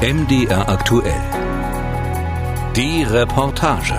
[0.00, 1.20] MDR aktuell.
[2.76, 3.96] Die Reportage.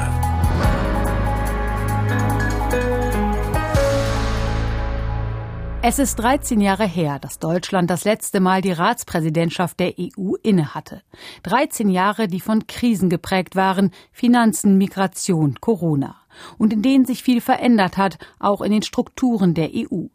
[5.81, 11.01] Es ist 13 Jahre her, dass Deutschland das letzte Mal die Ratspräsidentschaft der EU innehatte.
[11.43, 16.15] 13 Jahre, die von Krisen geprägt waren, Finanzen, Migration, Corona.
[16.57, 20.05] Und in denen sich viel verändert hat, auch in den Strukturen der EU.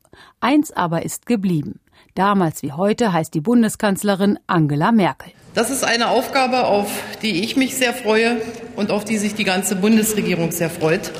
[0.41, 1.81] Eins aber ist geblieben.
[2.15, 5.35] Damals wie heute heißt die Bundeskanzlerin Angela Merkel.
[5.55, 6.91] Das ist eine Aufgabe, auf
[7.23, 8.41] die ich mich sehr freue
[8.75, 11.13] und auf die sich die ganze Bundesregierung sehr freut.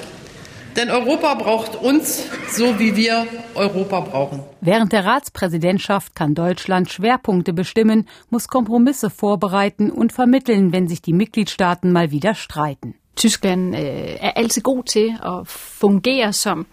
[0.77, 4.43] Denn Europa braucht uns, so wie wir Europa brauchen.
[4.61, 11.13] Während der Ratspräsidentschaft kann Deutschland Schwerpunkte bestimmen, muss Kompromisse vorbereiten und vermitteln, wenn sich die
[11.13, 12.97] Mitgliedstaaten mal wieder streiten.
[13.15, 16.67] Tyskland äh, er altid god til at fungere som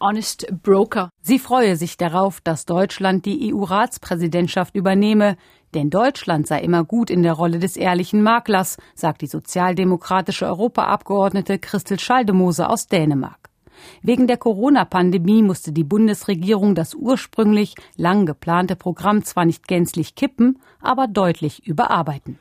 [0.00, 1.10] honest broker.
[1.20, 5.36] Sie freue sich darauf, dass Deutschland die EU-Ratspräsidentschaft übernehme,
[5.74, 11.58] denn Deutschland sei immer gut in der Rolle des ehrlichen Maklers, sagt die sozialdemokratische Europaabgeordnete
[11.58, 13.48] Christel Schaldemose aus Dänemark.
[14.02, 20.58] Wegen der Corona-Pandemie musste die Bundesregierung das ursprünglich lang geplante Programm zwar nicht gänzlich kippen,
[20.80, 22.38] aber deutlich überarbeiten.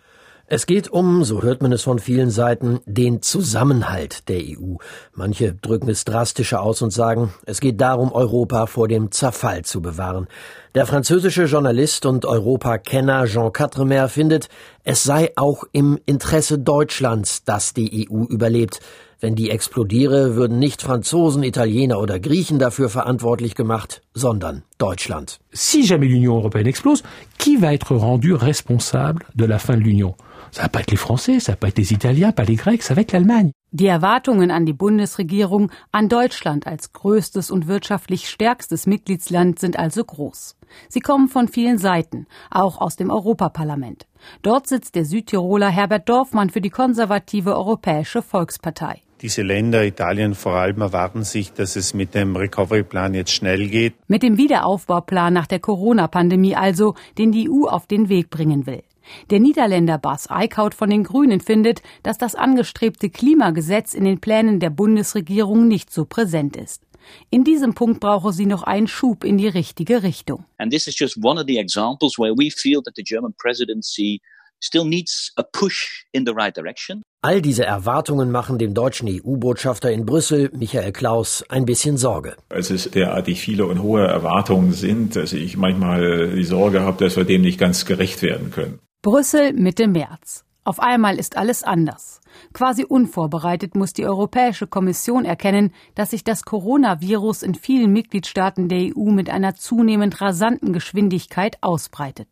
[0.50, 4.76] Es geht um, so hört man es von vielen Seiten, den Zusammenhalt der EU.
[5.14, 9.81] Manche drücken es drastischer aus und sagen, es geht darum, Europa vor dem Zerfall zu
[9.81, 10.28] bewahren.
[10.73, 14.48] Der französische Journalist und Europakenner Jean Quatremer findet,
[14.86, 18.80] es sei auch im Interesse Deutschlands, dass die EU überlebt.
[19.20, 25.39] Wenn die explodiere, würden nicht Franzosen, Italiener oder Griechen dafür verantwortlich gemacht, sondern Deutschland.
[25.53, 27.03] Si jamais l'Union européenne explose,
[27.38, 30.16] qui va être rendu responsable de la fin de l'Union
[30.52, 32.81] Ça va pas être les Français, ça va pas être les Italiens, pas les Grecs,
[32.81, 33.52] ça va être l'Allemagne.
[33.72, 40.03] Die Erwartungen an die Bundesregierung, an Deutschland als größtes und wirtschaftlich stärkstes Mitgliedsland sind also
[40.03, 40.55] groß.
[40.89, 44.08] Sie kommen von vielen Seiten, auch aus dem Europaparlament.
[44.42, 49.02] Dort sitzt der Südtiroler Herbert Dorfmann für die konservative Europäische Volkspartei.
[49.22, 53.95] Diese Länder, Italien vor allem, erwarten sich, dass es mit dem Recovery-Plan jetzt schnell geht.
[54.08, 58.83] Mit dem Wiederaufbauplan nach der Corona-Pandemie also, den die EU auf den Weg bringen will.
[59.32, 64.60] Der Niederländer Bas Eickhout von den Grünen findet, dass das angestrebte Klimagesetz in den Plänen
[64.60, 66.84] der Bundesregierung nicht so präsent ist.
[67.32, 70.45] In diesem Punkt brauche sie noch einen Schub in die richtige Richtung.
[70.58, 74.22] And this is just one of the examples where we feel that the German presidency
[74.64, 77.04] still needs a push in the right direction.
[77.22, 82.38] All diese Erwartungen machen dem deutschen EU-Botschafter in Brüssel, Michael Klaus, ein bisschen Sorge.
[82.50, 87.17] Als es derartig viele und hohe Erwartungen sind, dass ich manchmal die Sorge habe, dass
[87.17, 88.80] wir dem nicht ganz gerecht werden können.
[89.02, 90.44] Brüssel Mitte März.
[90.64, 92.20] Auf einmal ist alles anders.
[92.52, 98.92] Quasi unvorbereitet muss die Europäische Kommission erkennen, dass sich das Coronavirus in vielen Mitgliedstaaten der
[98.94, 102.28] EU mit einer zunehmend rasanten Geschwindigkeit ausbreitet.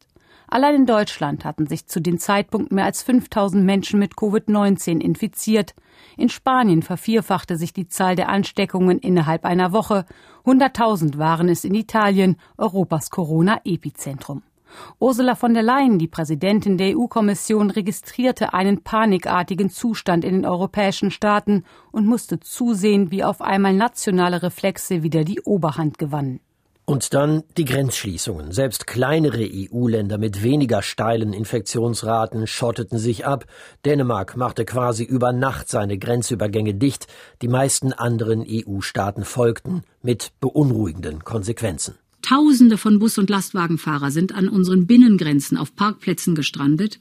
[0.48, 5.74] Allein in Deutschland hatten sich zu dem Zeitpunkt mehr als 5000 Menschen mit Covid-19 infiziert.
[6.18, 10.06] In Spanien vervierfachte sich die Zahl der Ansteckungen innerhalb einer Woche.
[10.46, 14.44] 100.000 waren es in Italien, Europas Corona-Epizentrum.
[15.00, 21.12] Ursula von der Leyen, die Präsidentin der EU-Kommission, registrierte einen panikartigen Zustand in den europäischen
[21.12, 26.40] Staaten und musste zusehen, wie auf einmal nationale Reflexe wieder die Oberhand gewannen.
[26.88, 28.52] Und dann die Grenzschließungen.
[28.52, 33.46] Selbst kleinere EU-Länder mit weniger steilen Infektionsraten schotteten sich ab.
[33.86, 37.08] Dänemark machte quasi über Nacht seine Grenzübergänge dicht.
[37.42, 41.96] Die meisten anderen EU-Staaten folgten mit beunruhigenden Konsequenzen.
[42.22, 47.00] Tausende von Bus- und Lastwagenfahrer sind an unseren Binnengrenzen auf Parkplätzen gestrandet,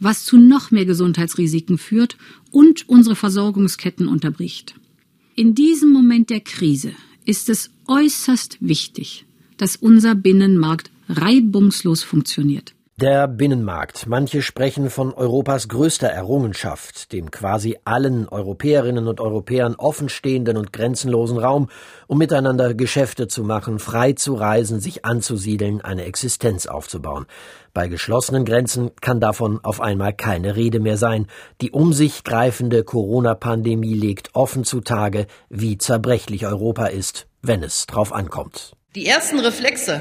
[0.00, 2.16] was zu noch mehr Gesundheitsrisiken führt
[2.50, 4.74] und unsere Versorgungsketten unterbricht.
[5.36, 6.92] In diesem Moment der Krise
[7.24, 12.74] ist es äußerst wichtig, dass unser Binnenmarkt reibungslos funktioniert.
[13.00, 14.06] Der Binnenmarkt.
[14.06, 21.38] Manche sprechen von Europas größter Errungenschaft, dem quasi allen Europäerinnen und Europäern offenstehenden und grenzenlosen
[21.38, 21.70] Raum,
[22.08, 27.24] um miteinander Geschäfte zu machen, frei zu reisen, sich anzusiedeln, eine Existenz aufzubauen.
[27.72, 31.26] Bei geschlossenen Grenzen kann davon auf einmal keine Rede mehr sein.
[31.62, 38.12] Die um sich greifende Corona-Pandemie legt offen zutage, wie zerbrechlich Europa ist, wenn es drauf
[38.12, 38.72] ankommt.
[38.94, 40.00] Die ersten Reflexe,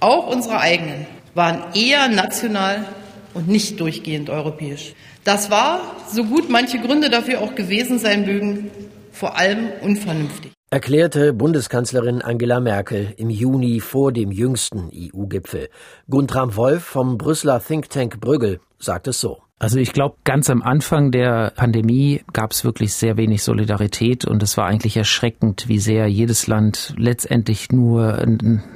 [0.00, 2.86] auch unsere eigenen, waren eher national
[3.34, 4.94] und nicht durchgehend europäisch.
[5.24, 8.70] Das war, so gut manche Gründe dafür auch gewesen sein mögen,
[9.12, 10.52] vor allem unvernünftig.
[10.72, 15.68] Erklärte Bundeskanzlerin Angela Merkel im Juni vor dem jüngsten EU-Gipfel.
[16.08, 19.42] Guntram Wolf vom Brüsseler Think Tank Brüggel sagt es so.
[19.62, 24.42] Also ich glaube, ganz am Anfang der Pandemie gab es wirklich sehr wenig Solidarität und
[24.42, 28.24] es war eigentlich erschreckend, wie sehr jedes Land letztendlich nur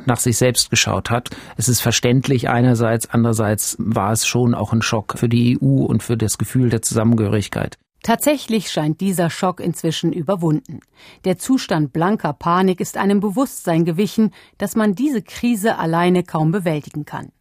[0.04, 1.30] nach sich selbst geschaut hat.
[1.56, 6.02] Es ist verständlich einerseits, andererseits war es schon auch ein Schock für die EU und
[6.02, 7.78] für das Gefühl der Zusammengehörigkeit.
[8.02, 10.80] Tatsächlich scheint dieser Schock inzwischen überwunden.
[11.24, 17.06] Der Zustand blanker Panik ist einem Bewusstsein gewichen, dass man diese Krise alleine kaum bewältigen
[17.06, 17.32] kann.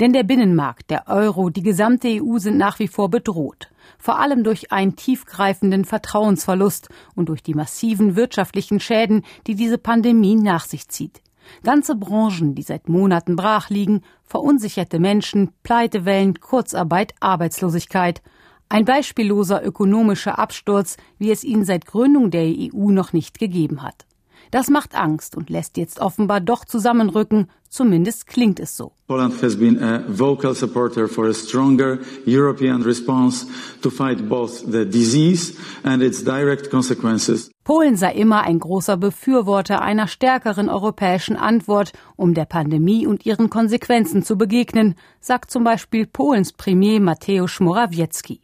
[0.00, 3.70] Denn der Binnenmarkt, der Euro, die gesamte EU sind nach wie vor bedroht.
[3.98, 10.36] Vor allem durch einen tiefgreifenden Vertrauensverlust und durch die massiven wirtschaftlichen Schäden, die diese Pandemie
[10.36, 11.22] nach sich zieht.
[11.64, 18.22] Ganze Branchen, die seit Monaten brach liegen, verunsicherte Menschen, Pleitewellen, Kurzarbeit, Arbeitslosigkeit.
[18.68, 24.06] Ein beispielloser ökonomischer Absturz, wie es ihn seit Gründung der EU noch nicht gegeben hat.
[24.52, 28.92] Das macht Angst und lässt jetzt offenbar doch zusammenrücken, zumindest klingt es so.
[29.08, 33.46] Poland has been a vocal supporter for a stronger European response
[33.80, 35.54] to fight both the disease
[35.84, 37.50] and its direct consequences.
[37.64, 43.48] Polen sei immer ein großer Befürworter einer stärkeren europäischen Antwort, um der Pandemie und ihren
[43.48, 48.40] Konsequenzen zu begegnen, sagt zum Beispiel Polens Premier Mateusz Morawiecki.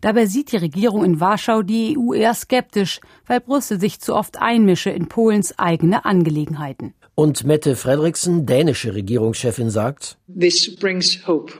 [0.00, 4.40] Dabei sieht die Regierung in Warschau die EU eher skeptisch, weil Brüssel sich zu oft
[4.40, 6.94] einmische in Polens eigene Angelegenheiten.
[7.14, 11.52] Und Mette Frederiksen, dänische Regierungschefin, sagt: This brings hope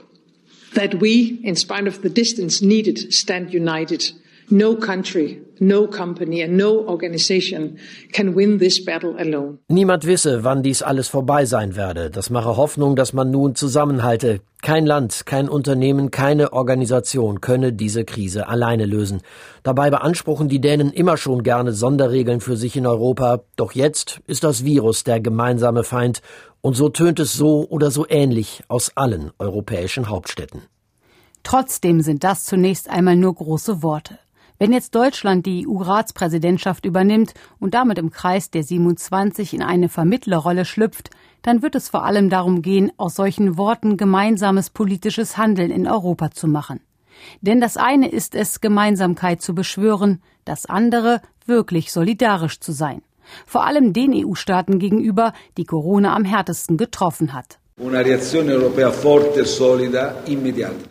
[0.73, 4.15] that we, in spite of the distance needed, stand united.
[4.49, 7.77] No country, no company and no organization
[8.11, 9.59] can win this battle alone.
[9.69, 12.09] Niemand wisse, wann dies alles vorbei sein werde.
[12.09, 14.41] Das mache Hoffnung, dass man nun zusammenhalte.
[14.61, 19.21] Kein Land, kein Unternehmen, keine Organisation könne diese Krise alleine lösen.
[19.63, 23.43] Dabei beanspruchen die Dänen immer schon gerne Sonderregeln für sich in Europa.
[23.55, 26.21] Doch jetzt ist das Virus der gemeinsame Feind.
[26.61, 30.61] Und so tönt es so oder so ähnlich aus allen europäischen Hauptstädten.
[31.43, 34.17] Trotzdem sind das zunächst einmal nur große Worte.
[34.59, 40.65] Wenn jetzt Deutschland die EU-Ratspräsidentschaft übernimmt und damit im Kreis der 27 in eine Vermittlerrolle
[40.65, 41.09] schlüpft,
[41.41, 46.31] dann wird es vor allem darum gehen, aus solchen Worten gemeinsames politisches Handeln in Europa
[46.31, 46.79] zu machen.
[47.41, 53.01] Denn das eine ist es, Gemeinsamkeit zu beschwören, das andere, wirklich solidarisch zu sein.
[53.45, 57.59] Vor allem den EU-Staaten gegenüber, die Corona am härtesten getroffen hat.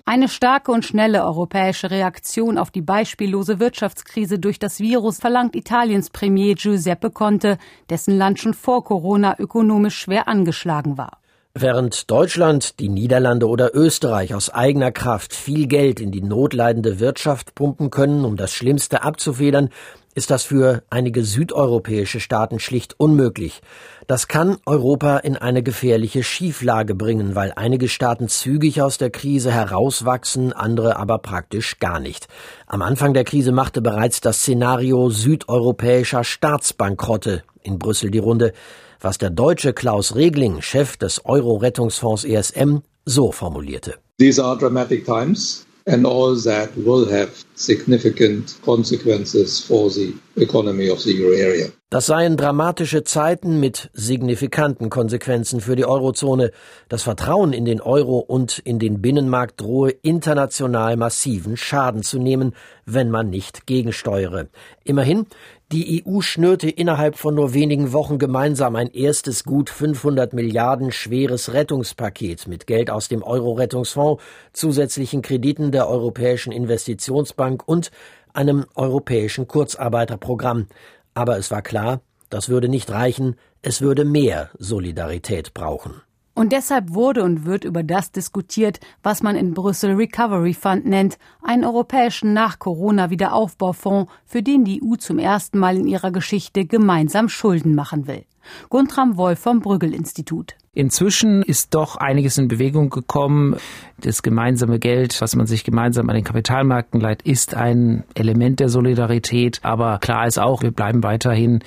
[0.05, 6.11] Eine starke und schnelle europäische Reaktion auf die beispiellose Wirtschaftskrise durch das Virus verlangt Italiens
[6.11, 7.59] Premier Giuseppe Conte,
[7.89, 11.19] dessen Land schon vor Corona ökonomisch schwer angeschlagen war.
[11.55, 17.55] Während Deutschland, die Niederlande oder Österreich aus eigener Kraft viel Geld in die notleidende Wirtschaft
[17.55, 19.69] pumpen können, um das Schlimmste abzufedern,
[20.15, 23.61] ist das für einige südeuropäische Staaten schlicht unmöglich.
[24.07, 29.53] Das kann Europa in eine gefährliche Schieflage bringen, weil einige Staaten zügig aus der Krise
[29.53, 32.27] herauswachsen, andere aber praktisch gar nicht.
[32.67, 38.53] Am Anfang der Krise machte bereits das Szenario südeuropäischer Staatsbankrotte in Brüssel die Runde,
[39.01, 43.95] was der deutsche Klaus Regling, Chef des Euro-Rettungsfonds ESM, so formulierte.
[44.19, 51.01] These are dramatic times and all that will have significant consequences for the economy of
[51.01, 51.73] the euro area.
[51.93, 56.51] Das seien dramatische Zeiten mit signifikanten Konsequenzen für die Eurozone.
[56.89, 62.55] Das Vertrauen in den Euro und in den Binnenmarkt drohe international massiven Schaden zu nehmen,
[62.87, 64.49] wenn man nicht gegensteuere.
[64.85, 65.27] Immerhin,
[65.71, 71.53] die EU schnürte innerhalb von nur wenigen Wochen gemeinsam ein erstes gut 500 Milliarden schweres
[71.53, 74.23] Rettungspaket mit Geld aus dem Euro-Rettungsfonds,
[74.55, 77.91] zusätzlichen Krediten der Europäischen Investitionsbank und
[78.33, 80.69] einem europäischen Kurzarbeiterprogramm.
[81.15, 82.01] Aber es war klar,
[82.31, 86.03] das würde nicht reichen, es würde mehr Solidarität brauchen.
[86.35, 91.19] Und deshalb wurde und wird über das diskutiert, was man in Brüssel Recovery Fund nennt,
[91.43, 97.75] einen europäischen Nach-Corona-Wiederaufbaufonds, für den die EU zum ersten Mal in ihrer Geschichte gemeinsam Schulden
[97.75, 98.25] machen will.
[98.71, 100.55] Guntram Wolf vom Brüggel-Institut.
[100.75, 103.57] Inzwischen ist doch einiges in Bewegung gekommen.
[104.01, 108.71] Das gemeinsame Geld, was man sich gemeinsam an den Kapitalmärkten leiht, ist ein Element der
[108.71, 109.61] Solidarität.
[109.65, 111.63] Aber klar ist auch, wir bleiben weiterhin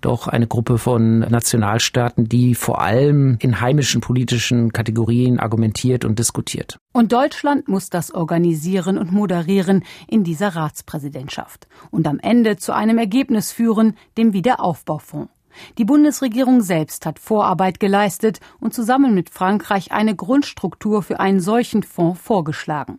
[0.00, 6.78] doch eine Gruppe von Nationalstaaten, die vor allem in heimischen politischen Kategorien argumentiert und diskutiert.
[6.92, 12.98] Und Deutschland muss das organisieren und moderieren in dieser Ratspräsidentschaft und am Ende zu einem
[12.98, 15.30] Ergebnis führen, dem Wiederaufbaufonds.
[15.78, 21.82] Die Bundesregierung selbst hat Vorarbeit geleistet und zusammen mit Frankreich eine Grundstruktur für einen solchen
[21.82, 22.98] Fonds vorgeschlagen.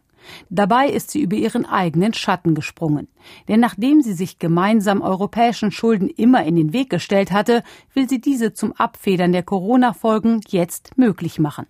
[0.50, 3.08] Dabei ist sie über ihren eigenen Schatten gesprungen.
[3.48, 7.64] Denn nachdem sie sich gemeinsam europäischen Schulden immer in den Weg gestellt hatte,
[7.94, 11.68] will sie diese zum Abfedern der Corona-Folgen jetzt möglich machen.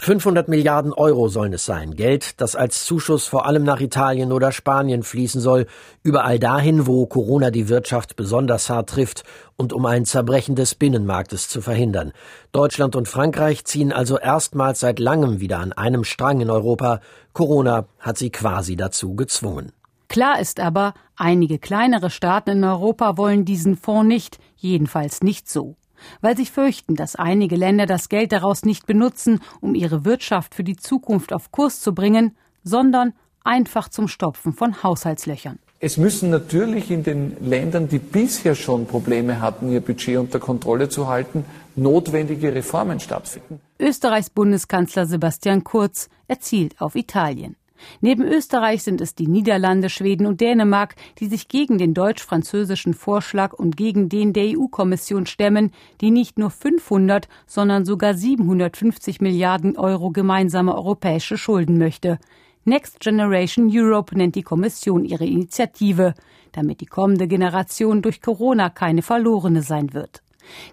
[0.00, 1.96] 500 Milliarden Euro sollen es sein.
[1.96, 5.66] Geld, das als Zuschuss vor allem nach Italien oder Spanien fließen soll.
[6.04, 9.24] Überall dahin, wo Corona die Wirtschaft besonders hart trifft
[9.56, 12.12] und um ein Zerbrechen des Binnenmarktes zu verhindern.
[12.52, 17.00] Deutschland und Frankreich ziehen also erstmals seit langem wieder an einem Strang in Europa.
[17.32, 19.72] Corona hat sie quasi dazu gezwungen.
[20.06, 25.74] Klar ist aber, einige kleinere Staaten in Europa wollen diesen Fonds nicht, jedenfalls nicht so
[26.20, 30.64] weil sie fürchten, dass einige Länder das Geld daraus nicht benutzen, um ihre Wirtschaft für
[30.64, 33.14] die Zukunft auf Kurs zu bringen, sondern
[33.44, 35.58] einfach zum Stopfen von Haushaltslöchern.
[35.80, 40.88] Es müssen natürlich in den Ländern, die bisher schon Probleme hatten, ihr Budget unter Kontrolle
[40.88, 41.44] zu halten,
[41.76, 43.60] notwendige Reformen stattfinden.
[43.78, 47.54] Österreichs Bundeskanzler Sebastian Kurz erzielt auf Italien.
[48.00, 53.52] Neben Österreich sind es die Niederlande, Schweden und Dänemark, die sich gegen den deutsch-französischen Vorschlag
[53.52, 60.10] und gegen den der EU-Kommission stemmen, die nicht nur 500, sondern sogar 750 Milliarden Euro
[60.10, 62.18] gemeinsame europäische Schulden möchte.
[62.64, 66.14] Next Generation Europe nennt die Kommission ihre Initiative,
[66.52, 70.22] damit die kommende Generation durch Corona keine verlorene sein wird.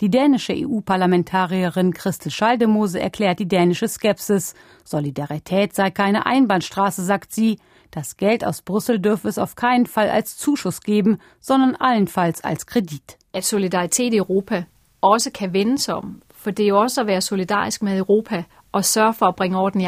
[0.01, 4.53] Die dänische EU-Parlamentarierin Christel Schaldemose erklärt die dänische Skepsis.
[4.83, 7.59] Solidarität sei keine Einbahnstraße, sagt sie.
[7.91, 12.65] Das Geld aus Brüssel dürfe es auf keinen Fall als Zuschuss geben, sondern allenfalls als
[12.65, 13.17] Kredit.
[13.33, 14.65] At solidaritet i Europa
[15.01, 18.85] også kan vende sig om, for det er også at være solidarisk med Europa og
[18.85, 19.81] sørge for at bringe orden.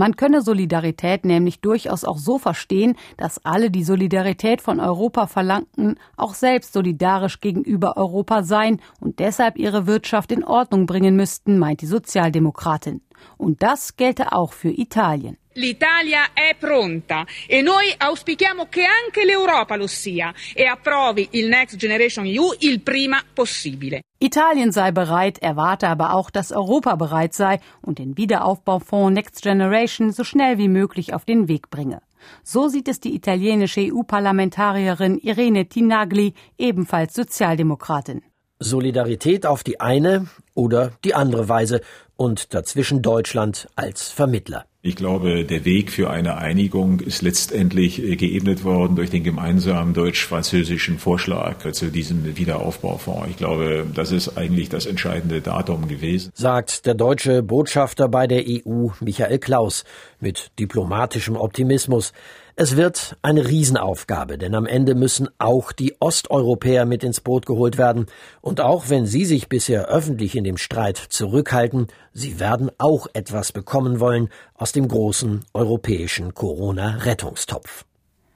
[0.00, 5.98] Man könne Solidarität nämlich durchaus auch so verstehen, dass alle, die Solidarität von Europa verlangten,
[6.16, 11.82] auch selbst solidarisch gegenüber Europa seien und deshalb ihre Wirtschaft in Ordnung bringen müssten, meint
[11.82, 13.02] die Sozialdemokratin.
[13.36, 15.36] Und das gelte auch für Italien.
[15.54, 21.76] L'Italia è pronta e noi auspichiamo che anche l'Europa lo sia e approvi il Next
[21.76, 24.02] Generation EU il prima possibile.
[24.22, 29.89] Italien sei bereit, erwarte aber auch, dass Europa bereit sei und den Wiederaufbaufonds Next Generation
[30.12, 32.00] so schnell wie möglich auf den Weg bringe.
[32.42, 38.22] So sieht es die italienische EU-Parlamentarierin Irene Tinagli, ebenfalls Sozialdemokratin.
[38.58, 40.26] Solidarität auf die eine
[40.60, 41.80] oder die andere Weise
[42.16, 44.66] und dazwischen Deutschland als Vermittler.
[44.82, 49.94] Ich glaube, der Weg für eine Einigung ist letztendlich äh, geebnet worden durch den gemeinsamen
[49.94, 53.28] deutsch-französischen Vorschlag zu diesem Wiederaufbaufonds.
[53.30, 56.30] Ich glaube, das ist eigentlich das entscheidende Datum gewesen.
[56.34, 59.84] Sagt der deutsche Botschafter bei der EU, Michael Klaus,
[60.18, 62.12] mit diplomatischem Optimismus.
[62.56, 67.78] Es wird eine Riesenaufgabe, denn am Ende müssen auch die Osteuropäer mit ins Boot geholt
[67.78, 68.06] werden.
[68.40, 73.52] Und auch wenn sie sich bisher öffentlich in dem Streit zurückhalten, sie werden auch etwas
[73.52, 77.84] bekommen wollen aus dem großen europäischen Corona-Rettungstopf.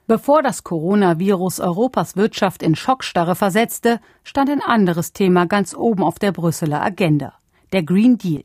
[0.07, 6.19] Bevor das Coronavirus Europas Wirtschaft in Schockstarre versetzte, stand ein anderes Thema ganz oben auf
[6.19, 7.33] der Brüsseler Agenda.
[7.73, 8.43] Der Green Deal.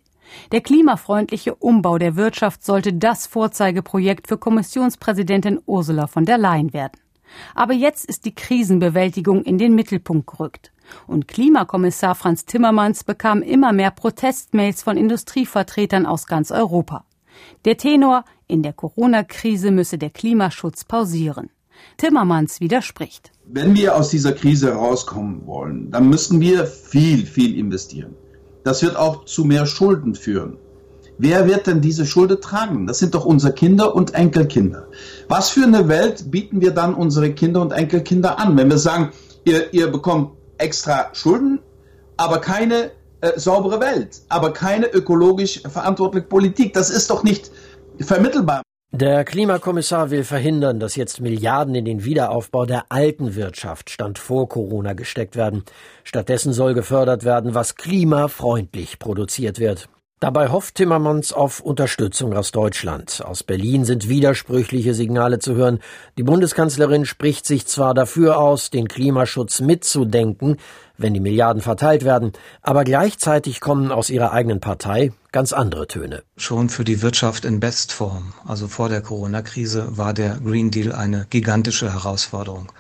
[0.53, 7.01] Der klimafreundliche Umbau der Wirtschaft sollte das Vorzeigeprojekt für Kommissionspräsidentin Ursula von der Leyen werden.
[7.55, 10.73] Aber jetzt ist die Krisenbewältigung in den Mittelpunkt gerückt.
[11.07, 17.05] Und Klimakommissar Franz Timmermans bekam immer mehr Protestmails von Industrievertretern aus ganz Europa.
[17.65, 21.51] Der Tenor, in der Corona-Krise müsse der Klimaschutz pausieren.
[21.97, 23.31] Timmermans widerspricht.
[23.47, 28.15] Wenn wir aus dieser Krise rauskommen wollen, dann müssen wir viel, viel investieren.
[28.65, 30.59] Das wird auch zu mehr Schulden führen.
[31.19, 32.87] Wer wird denn diese Schulden tragen?
[32.87, 34.87] Das sind doch unsere Kinder und Enkelkinder.
[35.29, 39.11] Was für eine Welt bieten wir dann unsere Kinder und Enkelkinder an, wenn wir sagen,
[39.45, 41.61] ihr, ihr bekommt extra Schulden,
[42.17, 46.73] aber keine äh, saubere Welt, aber keine ökologisch verantwortliche Politik?
[46.73, 47.51] Das ist doch nicht
[48.01, 48.63] vermittelbar.
[48.93, 54.49] Der Klimakommissar will verhindern, dass jetzt Milliarden in den Wiederaufbau der alten Wirtschaft stand vor
[54.49, 55.63] Corona gesteckt werden.
[56.03, 59.89] Stattdessen soll gefördert werden, was klimafreundlich produziert wird.
[60.19, 63.23] Dabei hofft Timmermans auf Unterstützung aus Deutschland.
[63.25, 65.79] Aus Berlin sind widersprüchliche Signale zu hören.
[66.19, 70.57] Die Bundeskanzlerin spricht sich zwar dafür aus, den Klimaschutz mitzudenken,
[70.99, 76.23] wenn die Milliarden verteilt werden, aber gleichzeitig kommen aus ihrer eigenen Partei ganz andere Töne.
[76.37, 81.27] Schon für die Wirtschaft in Bestform, also vor der Corona-Krise, war der Green Deal eine
[81.31, 82.73] gigantische Herausforderung.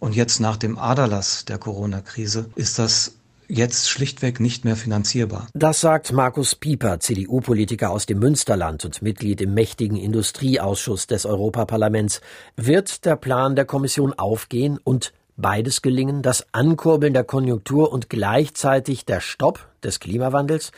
[0.00, 3.12] Und jetzt nach dem Aderlass der Corona-Krise ist das
[3.48, 5.48] jetzt schlichtweg nicht mehr finanzierbar.
[5.54, 12.20] Das sagt Markus Pieper, CDU-Politiker aus dem Münsterland und Mitglied im mächtigen Industrieausschuss des Europaparlaments.
[12.56, 19.04] Wird der Plan der Kommission aufgehen und beides gelingen, das Ankurbeln der Konjunktur und gleichzeitig
[19.04, 20.72] der Stopp des Klimawandels?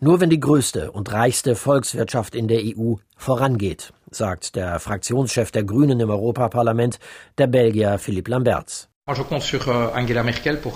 [0.00, 5.64] Nur wenn die größte und reichste Volkswirtschaft in der EU vorangeht, sagt der Fraktionschef der
[5.64, 6.98] Grünen im Europaparlament,
[7.38, 8.88] der Belgier Philippe Lamberts.
[9.06, 9.12] Euh,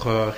[0.05, 0.33] euh,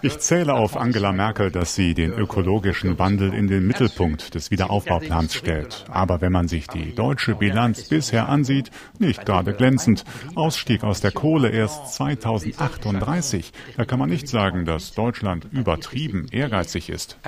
[0.00, 5.34] ich zähle auf Angela Merkel, dass sie den ökologischen Wandel in den Mittelpunkt des Wiederaufbauplans
[5.34, 5.84] stellt.
[5.90, 10.06] Aber wenn man sich die deutsche Bilanz bisher ansieht, nicht gerade glänzend.
[10.36, 13.52] Ausstieg aus der Kohle erst 2038.
[13.76, 17.18] Da kann man nicht sagen, dass Deutschland übertrieben ehrgeizig ist.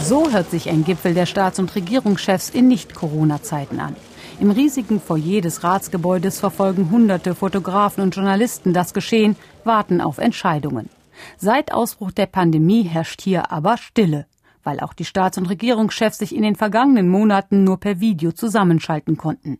[0.00, 3.96] So hört sich ein Gipfel der Staats- und Regierungschefs in Nicht-Corona-Zeiten an.
[4.38, 10.90] Im riesigen Foyer des Ratsgebäudes verfolgen hunderte Fotografen und Journalisten das Geschehen, warten auf Entscheidungen.
[11.38, 14.26] Seit Ausbruch der Pandemie herrscht hier aber Stille,
[14.62, 19.16] weil auch die Staats- und Regierungschefs sich in den vergangenen Monaten nur per Video zusammenschalten
[19.16, 19.58] konnten.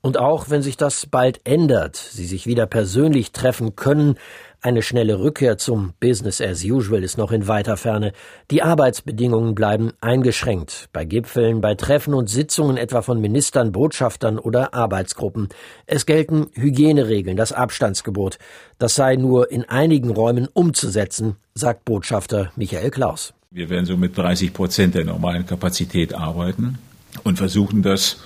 [0.00, 4.16] Und auch wenn sich das bald ändert, sie sich wieder persönlich treffen können,
[4.64, 8.12] eine schnelle Rückkehr zum Business as usual ist noch in weiter Ferne.
[8.50, 10.88] Die Arbeitsbedingungen bleiben eingeschränkt.
[10.90, 15.50] Bei Gipfeln, bei Treffen und Sitzungen etwa von Ministern, Botschaftern oder Arbeitsgruppen.
[15.84, 18.38] Es gelten Hygieneregeln, das Abstandsgebot.
[18.78, 23.34] Das sei nur in einigen Räumen umzusetzen, sagt Botschafter Michael Klaus.
[23.50, 26.78] Wir werden so mit 30 Prozent der normalen Kapazität arbeiten
[27.22, 28.22] und versuchen das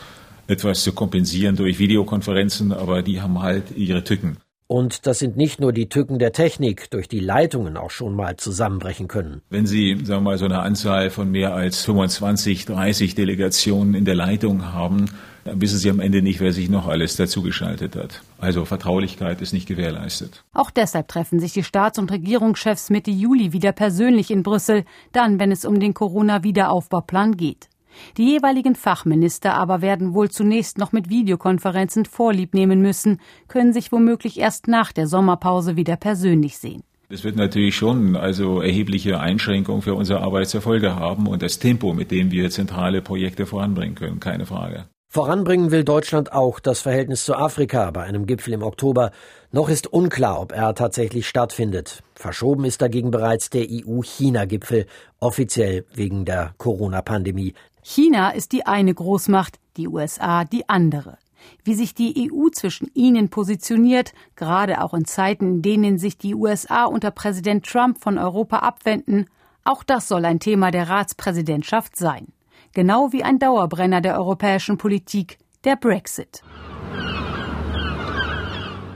[0.47, 4.38] etwas zu kompensieren durch Videokonferenzen, aber die haben halt ihre Tücken.
[4.68, 8.37] Und das sind nicht nur die Tücken der Technik, durch die Leitungen auch schon mal
[8.37, 9.40] zusammenbrechen können.
[9.48, 14.04] Wenn Sie, sagen wir mal, so eine Anzahl von mehr als 25, 30 Delegationen in
[14.04, 15.06] der Leitung haben,
[15.46, 18.20] dann wissen Sie am Ende nicht, wer sich noch alles dazugeschaltet hat.
[18.37, 20.44] Also Vertraulichkeit ist nicht gewährleistet.
[20.52, 25.40] Auch deshalb treffen sich die Staats- und Regierungschefs Mitte Juli wieder persönlich in Brüssel, dann,
[25.40, 27.70] wenn es um den Corona-Wiederaufbauplan geht.
[28.17, 33.93] Die jeweiligen Fachminister aber werden wohl zunächst noch mit Videokonferenzen Vorlieb nehmen müssen, können sich
[33.93, 36.83] womöglich erst nach der Sommerpause wieder persönlich sehen.
[37.11, 41.59] Das wird natürlich schon also erhebliche Einschränkungen für unsere Arbeit zur Folge haben und das
[41.59, 44.85] Tempo, mit dem wir zentrale Projekte voranbringen können, keine Frage.
[45.11, 49.11] Voranbringen will Deutschland auch das Verhältnis zu Afrika bei einem Gipfel im Oktober.
[49.50, 52.02] Noch ist unklar, ob er tatsächlich stattfindet.
[52.14, 54.85] Verschoben ist dagegen bereits der EU-China-Gipfel,
[55.19, 57.55] offiziell wegen der Corona-Pandemie.
[57.82, 61.18] China ist die eine Großmacht, die USA die andere.
[61.64, 66.35] Wie sich die EU zwischen ihnen positioniert, gerade auch in Zeiten, in denen sich die
[66.35, 69.26] USA unter Präsident Trump von Europa abwenden,
[69.64, 72.28] auch das soll ein Thema der Ratspräsidentschaft sein.
[72.73, 76.43] Genau wie ein Dauerbrenner der europäischen Politik, der Brexit.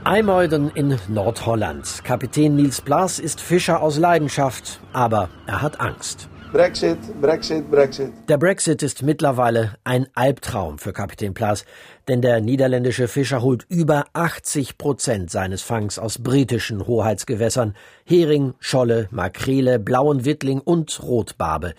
[0.03, 2.03] Eimeuden in Nordholland.
[2.03, 6.27] Kapitän Niels Blas ist Fischer aus Leidenschaft, aber er hat Angst.
[6.53, 8.13] Brexit, Brexit, Brexit.
[8.29, 11.65] Der Brexit ist mittlerweile ein Albtraum für Kapitän Plas,
[12.07, 17.73] denn der niederländische Fischer holt über 80 Prozent seines Fangs aus britischen Hoheitsgewässern.
[18.05, 21.73] Hering, Scholle, Makrele, blauen Wittling und Rotbarbe.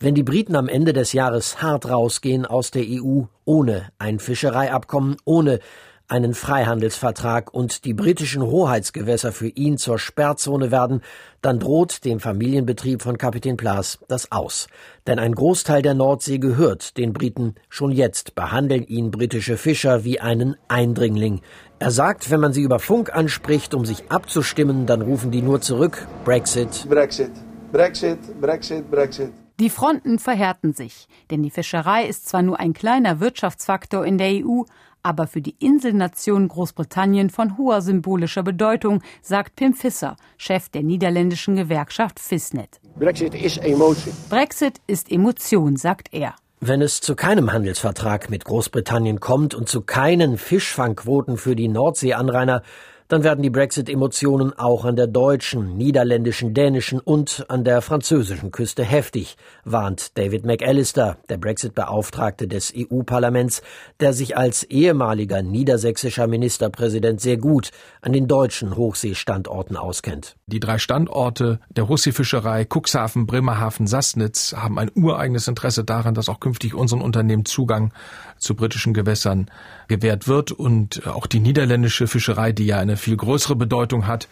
[0.00, 5.18] Wenn die Briten am Ende des Jahres hart rausgehen aus der EU, ohne ein Fischereiabkommen,
[5.24, 5.60] ohne
[6.08, 11.02] einen Freihandelsvertrag und die britischen Hoheitsgewässer für ihn zur Sperrzone werden,
[11.42, 14.68] dann droht dem Familienbetrieb von Kapitän Plas das aus.
[15.06, 17.54] Denn ein Großteil der Nordsee gehört den Briten.
[17.68, 21.40] Schon jetzt behandeln ihn britische Fischer wie einen Eindringling.
[21.78, 25.60] Er sagt, wenn man sie über Funk anspricht, um sich abzustimmen, dann rufen die nur
[25.60, 26.86] zurück Brexit.
[26.88, 27.32] Brexit.
[27.72, 29.32] Brexit, Brexit, Brexit.
[29.58, 34.44] Die Fronten verhärten sich, denn die Fischerei ist zwar nur ein kleiner Wirtschaftsfaktor in der
[34.44, 34.64] EU,
[35.06, 41.54] aber für die Inselnation Großbritannien von hoher symbolischer Bedeutung, sagt Pim Visser, Chef der niederländischen
[41.54, 42.80] Gewerkschaft Fisnet.
[42.98, 44.12] Brexit ist Emotion.
[44.28, 46.34] Brexit ist Emotion, sagt er.
[46.58, 52.62] Wenn es zu keinem Handelsvertrag mit Großbritannien kommt und zu keinen Fischfangquoten für die Nordseeanrainer,
[53.08, 58.84] dann werden die Brexit-Emotionen auch an der deutschen, niederländischen, dänischen und an der französischen Küste
[58.84, 63.62] heftig, warnt David McAllister, der Brexit-Beauftragte des EU-Parlaments,
[64.00, 70.36] der sich als ehemaliger niedersächsischer Ministerpräsident sehr gut an den deutschen Hochseestandorten auskennt.
[70.46, 76.40] Die drei Standorte der Hochseefischerei Cuxhaven, Bremerhaven, Sassnitz haben ein ureigenes Interesse daran, dass auch
[76.40, 77.92] künftig unseren Unternehmen Zugang
[78.38, 79.50] zu britischen Gewässern
[79.88, 84.28] gewährt wird und auch die niederländische Fischerei, die ja eine viel größere Bedeutung hat,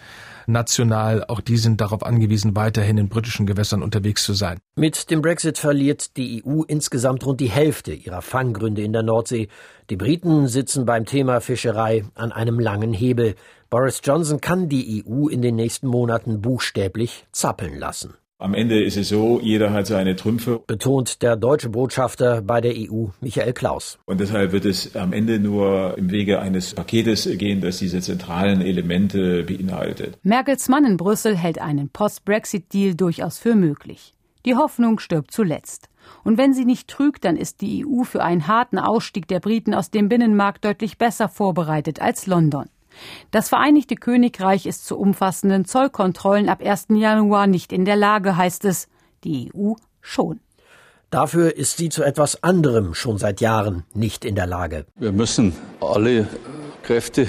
[0.47, 4.59] national, auch die sind darauf angewiesen, weiterhin in britischen Gewässern unterwegs zu sein.
[4.77, 9.49] Mit dem Brexit verliert die EU insgesamt rund die Hälfte ihrer Fanggründe in der Nordsee.
[9.91, 13.35] Die Briten sitzen beim Thema Fischerei an einem langen Hebel.
[13.71, 18.15] Boris Johnson kann die EU in den nächsten Monaten buchstäblich zappeln lassen.
[18.45, 20.61] Am Ende ist es so, jeder hat seine Trümpfe.
[20.67, 23.99] Betont der deutsche Botschafter bei der EU, Michael Klaus.
[24.05, 28.61] Und deshalb wird es am Ende nur im Wege eines Paketes gehen, das diese zentralen
[28.61, 30.19] Elemente beinhaltet.
[30.25, 34.13] Merkels Mann in Brüssel hält einen Post-Brexit-Deal durchaus für möglich.
[34.45, 35.89] Die Hoffnung stirbt zuletzt.
[36.23, 39.73] Und wenn sie nicht trügt, dann ist die EU für einen harten Ausstieg der Briten
[39.73, 42.67] aus dem Binnenmarkt deutlich besser vorbereitet als London.
[43.31, 46.87] Das Vereinigte Königreich ist zu umfassenden Zollkontrollen ab 1.
[46.91, 48.89] Januar nicht in der Lage, heißt es,
[49.25, 50.41] die EU schon.
[51.11, 54.87] Dafür ist sie zu etwas anderem schon seit Jahren nicht in der Lage.
[54.97, 56.27] Wir müssen alle
[56.83, 57.29] Kräfte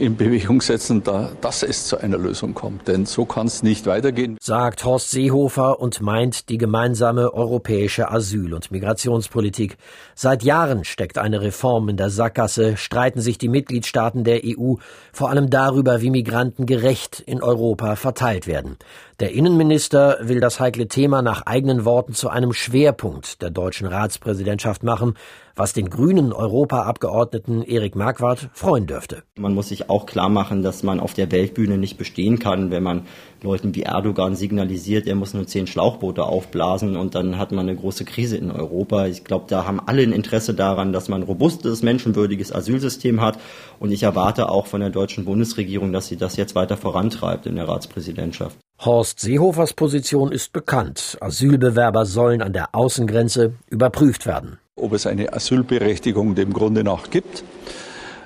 [0.00, 2.88] in Bewegung setzen, da, dass es zu einer Lösung kommt.
[2.88, 4.38] Denn so kann es nicht weitergehen.
[4.40, 9.76] Sagt Horst Seehofer und meint die gemeinsame europäische Asyl- und Migrationspolitik.
[10.14, 14.76] Seit Jahren steckt eine Reform in der Sackgasse, streiten sich die Mitgliedstaaten der EU
[15.12, 18.78] vor allem darüber, wie Migranten gerecht in Europa verteilt werden.
[19.20, 24.82] Der Innenminister will das heikle Thema nach eigenen Worten zu einem Schwerpunkt der deutschen Ratspräsidentschaft
[24.82, 25.12] machen,
[25.54, 29.22] was den grünen Europaabgeordneten Erik Marquardt freuen dürfte.
[29.38, 32.82] Man muss sich auch klar machen, dass man auf der Weltbühne nicht bestehen kann, wenn
[32.82, 33.02] man
[33.42, 37.76] Leuten wie Erdogan signalisiert, er muss nur zehn Schlauchboote aufblasen und dann hat man eine
[37.76, 39.04] große Krise in Europa.
[39.04, 43.38] Ich glaube, da haben alle ein Interesse daran, dass man ein robustes, menschenwürdiges Asylsystem hat
[43.80, 47.56] und ich erwarte auch von der deutschen Bundesregierung, dass sie das jetzt weiter vorantreibt in
[47.56, 48.56] der Ratspräsidentschaft.
[48.82, 51.18] Horst Seehofers Position ist bekannt.
[51.20, 54.58] Asylbewerber sollen an der Außengrenze überprüft werden.
[54.74, 57.44] Ob es eine Asylberechtigung dem Grunde nach gibt,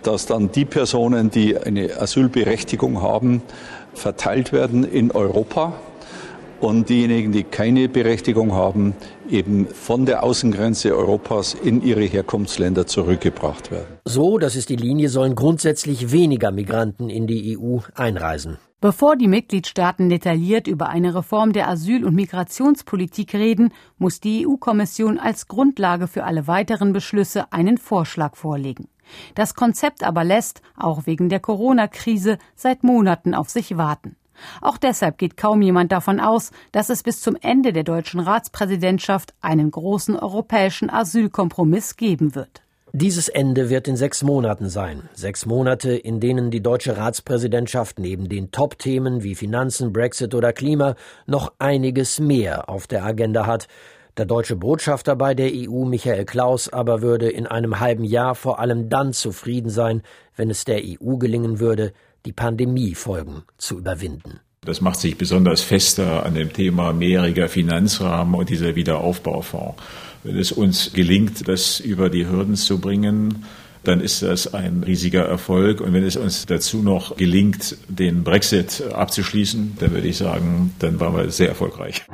[0.05, 3.43] dass dann die Personen, die eine Asylberechtigung haben,
[3.95, 5.73] verteilt werden in Europa
[6.61, 8.95] und diejenigen, die keine Berechtigung haben,
[9.29, 13.99] eben von der Außengrenze Europas in ihre Herkunftsländer zurückgebracht werden.
[14.05, 18.59] So, das ist die Linie, sollen grundsätzlich weniger Migranten in die EU einreisen.
[18.85, 25.19] Bevor die Mitgliedstaaten detailliert über eine Reform der Asyl- und Migrationspolitik reden, muss die EU-Kommission
[25.19, 28.89] als Grundlage für alle weiteren Beschlüsse einen Vorschlag vorlegen.
[29.35, 34.17] Das Konzept aber lässt, auch wegen der Corona-Krise, seit Monaten auf sich warten.
[34.61, 39.33] Auch deshalb geht kaum jemand davon aus, dass es bis zum Ende der deutschen Ratspräsidentschaft
[39.41, 42.64] einen großen europäischen Asylkompromiss geben wird.
[42.97, 45.09] Dieses Ende wird in sechs Monaten sein.
[45.15, 50.95] Sechs Monate, in denen die deutsche Ratspräsidentschaft neben den Top-Themen wie Finanzen, Brexit oder Klima
[51.27, 53.67] noch einiges mehr auf der Agenda hat.
[54.17, 58.61] Der deutsche Botschafter bei der EU, Michael Klaus, aber würde in einem halben Jahr vor
[58.61, 60.03] allem dann zufrieden sein,
[60.37, 61.93] wenn es der EU gelingen würde,
[62.25, 64.39] die Pandemiefolgen zu überwinden.
[64.65, 69.75] Das macht sich besonders fester an dem Thema mehrjähriger Finanzrahmen und dieser Wiederaufbaufonds.
[70.23, 73.45] Wenn es uns gelingt, das über die Hürden zu bringen,
[73.85, 75.81] dann ist das ein riesiger Erfolg.
[75.81, 80.99] Und wenn es uns dazu noch gelingt, den Brexit abzuschließen, dann würde ich sagen, dann
[80.99, 82.07] waren wir sehr erfolgreich.